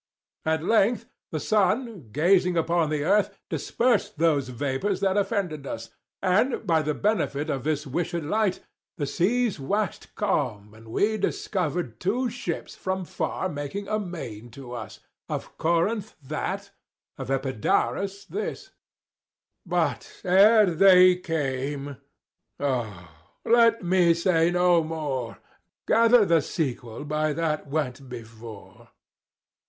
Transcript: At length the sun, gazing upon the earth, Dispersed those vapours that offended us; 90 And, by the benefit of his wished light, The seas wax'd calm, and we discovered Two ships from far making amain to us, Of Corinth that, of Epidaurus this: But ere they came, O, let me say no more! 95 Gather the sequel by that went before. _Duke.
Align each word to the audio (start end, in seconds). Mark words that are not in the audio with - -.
At 0.47 0.63
length 0.63 1.05
the 1.29 1.39
sun, 1.39 2.09
gazing 2.11 2.57
upon 2.57 2.89
the 2.89 3.03
earth, 3.03 3.37
Dispersed 3.51 4.17
those 4.17 4.49
vapours 4.49 4.99
that 5.01 5.15
offended 5.15 5.67
us; 5.67 5.91
90 6.23 6.55
And, 6.55 6.65
by 6.65 6.81
the 6.81 6.95
benefit 6.95 7.51
of 7.51 7.65
his 7.65 7.85
wished 7.85 8.15
light, 8.15 8.61
The 8.97 9.05
seas 9.05 9.59
wax'd 9.59 10.15
calm, 10.15 10.73
and 10.73 10.87
we 10.87 11.17
discovered 11.17 11.99
Two 11.99 12.31
ships 12.31 12.73
from 12.73 13.05
far 13.05 13.47
making 13.47 13.87
amain 13.87 14.49
to 14.57 14.71
us, 14.73 15.01
Of 15.29 15.55
Corinth 15.59 16.15
that, 16.23 16.71
of 17.19 17.29
Epidaurus 17.29 18.25
this: 18.25 18.71
But 19.67 20.19
ere 20.23 20.65
they 20.65 21.17
came, 21.17 21.97
O, 22.59 23.07
let 23.45 23.83
me 23.83 24.15
say 24.15 24.49
no 24.49 24.83
more! 24.83 25.37
95 25.87 25.87
Gather 26.11 26.25
the 26.25 26.41
sequel 26.41 27.03
by 27.05 27.33
that 27.33 27.67
went 27.67 28.09
before. 28.09 28.87
_Duke. 28.89 28.89